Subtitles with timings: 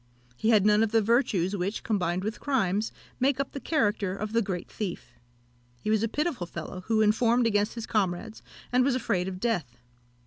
[0.35, 4.33] He had none of the virtues which, combined with crimes, make up the character of
[4.33, 5.11] the great thief.
[5.79, 8.41] He was a pitiful fellow, who informed against his comrades,
[8.71, 9.77] and was afraid of death.